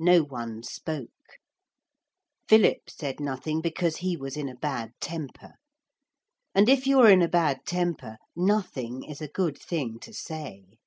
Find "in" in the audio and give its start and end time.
4.36-4.48, 7.12-7.22